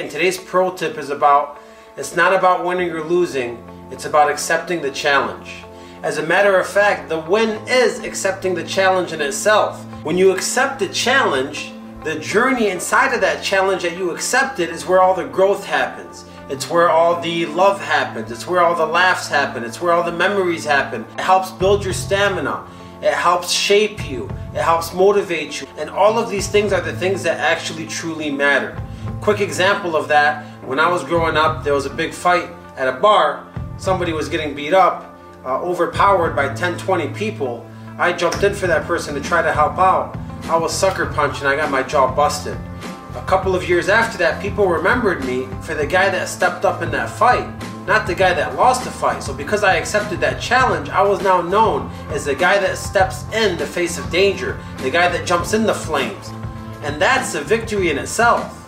And 0.00 0.10
today's 0.10 0.38
pro 0.38 0.74
tip 0.74 0.98
is 0.98 1.10
about 1.10 1.60
it's 1.96 2.16
not 2.16 2.34
about 2.34 2.64
winning 2.64 2.90
or 2.90 3.04
losing, 3.04 3.64
it's 3.92 4.06
about 4.06 4.28
accepting 4.28 4.82
the 4.82 4.90
challenge. 4.90 5.62
As 6.02 6.18
a 6.18 6.26
matter 6.26 6.58
of 6.58 6.66
fact, 6.66 7.08
the 7.08 7.20
win 7.20 7.50
is 7.68 8.00
accepting 8.00 8.56
the 8.56 8.64
challenge 8.64 9.12
in 9.12 9.20
itself. 9.20 9.84
When 10.02 10.18
you 10.18 10.32
accept 10.32 10.80
the 10.80 10.88
challenge, 10.88 11.70
the 12.02 12.18
journey 12.18 12.70
inside 12.70 13.14
of 13.14 13.20
that 13.20 13.44
challenge 13.44 13.84
that 13.84 13.96
you 13.96 14.10
accepted 14.10 14.68
is 14.68 14.84
where 14.84 15.00
all 15.00 15.14
the 15.14 15.28
growth 15.28 15.64
happens. 15.64 16.24
It's 16.48 16.68
where 16.68 16.90
all 16.90 17.20
the 17.20 17.46
love 17.46 17.80
happens. 17.80 18.32
It's 18.32 18.48
where 18.48 18.62
all 18.62 18.74
the 18.74 18.84
laughs 18.84 19.28
happen. 19.28 19.62
It's 19.62 19.80
where 19.80 19.92
all 19.92 20.02
the 20.02 20.10
memories 20.10 20.64
happen. 20.64 21.06
It 21.12 21.20
helps 21.20 21.52
build 21.52 21.84
your 21.84 21.94
stamina. 21.94 22.66
It 23.00 23.14
helps 23.14 23.52
shape 23.52 24.10
you. 24.10 24.28
It 24.54 24.62
helps 24.62 24.92
motivate 24.92 25.60
you. 25.60 25.68
And 25.78 25.88
all 25.88 26.18
of 26.18 26.30
these 26.30 26.48
things 26.48 26.72
are 26.72 26.80
the 26.80 26.96
things 26.96 27.22
that 27.22 27.38
actually 27.38 27.86
truly 27.86 28.28
matter. 28.28 28.76
Quick 29.20 29.40
example 29.40 29.96
of 29.96 30.08
that 30.08 30.44
when 30.64 30.78
I 30.78 30.88
was 30.88 31.04
growing 31.04 31.36
up, 31.36 31.62
there 31.62 31.74
was 31.74 31.86
a 31.86 31.90
big 31.90 32.12
fight 32.12 32.50
at 32.76 32.88
a 32.88 32.92
bar. 32.92 33.46
Somebody 33.76 34.12
was 34.12 34.28
getting 34.28 34.54
beat 34.54 34.72
up, 34.72 35.14
uh, 35.44 35.60
overpowered 35.60 36.34
by 36.34 36.54
10, 36.54 36.78
20 36.78 37.08
people. 37.08 37.66
I 37.98 38.12
jumped 38.12 38.42
in 38.42 38.54
for 38.54 38.66
that 38.66 38.86
person 38.86 39.14
to 39.14 39.20
try 39.20 39.42
to 39.42 39.52
help 39.52 39.78
out. 39.78 40.16
I 40.44 40.56
was 40.56 40.72
sucker 40.72 41.06
punched 41.06 41.40
and 41.40 41.48
I 41.48 41.56
got 41.56 41.70
my 41.70 41.82
jaw 41.82 42.14
busted. 42.14 42.56
A 43.14 43.22
couple 43.26 43.54
of 43.54 43.68
years 43.68 43.88
after 43.88 44.18
that, 44.18 44.42
people 44.42 44.66
remembered 44.66 45.24
me 45.24 45.46
for 45.62 45.74
the 45.74 45.86
guy 45.86 46.10
that 46.10 46.28
stepped 46.28 46.64
up 46.64 46.82
in 46.82 46.90
that 46.90 47.08
fight, 47.08 47.48
not 47.86 48.06
the 48.06 48.14
guy 48.14 48.34
that 48.34 48.56
lost 48.56 48.84
the 48.84 48.90
fight. 48.90 49.22
So 49.22 49.32
because 49.32 49.62
I 49.62 49.76
accepted 49.76 50.20
that 50.20 50.40
challenge, 50.40 50.88
I 50.88 51.02
was 51.02 51.22
now 51.22 51.40
known 51.40 51.90
as 52.08 52.24
the 52.24 52.34
guy 52.34 52.58
that 52.58 52.76
steps 52.78 53.24
in 53.32 53.56
the 53.56 53.66
face 53.66 53.98
of 53.98 54.10
danger, 54.10 54.58
the 54.78 54.90
guy 54.90 55.08
that 55.08 55.26
jumps 55.26 55.52
in 55.52 55.64
the 55.64 55.74
flames. 55.74 56.30
And 56.82 57.00
that's 57.00 57.34
a 57.34 57.42
victory 57.42 57.90
in 57.90 57.98
itself. 57.98 58.63